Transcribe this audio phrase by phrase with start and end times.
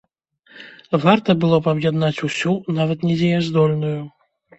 [1.03, 4.01] Варта было б аб'яднаць усю, нават недзеяздольную.